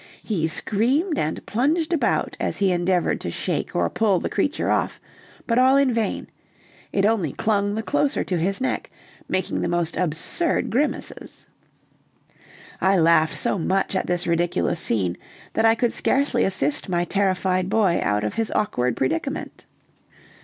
[0.23, 4.99] He screamed and plunged about as he endeavored to shake or pull the creature off,
[5.45, 6.25] but all in vain;
[6.91, 8.89] it only clung the closer to his neck,
[9.29, 11.45] making the most absurd grimaces.
[12.81, 15.17] I laughed so much at this ridiculous scene,
[15.53, 19.67] that I could scarcely assist my terrified boy out of his awkward predicament.